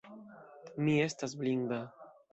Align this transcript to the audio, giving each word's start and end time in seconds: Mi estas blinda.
Mi 0.87 0.95
estas 1.03 1.37
blinda. 1.43 1.83